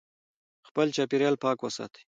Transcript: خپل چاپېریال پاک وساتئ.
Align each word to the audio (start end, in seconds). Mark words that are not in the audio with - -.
خپل 0.67 0.87
چاپېریال 0.95 1.35
پاک 1.43 1.57
وساتئ. 1.61 1.99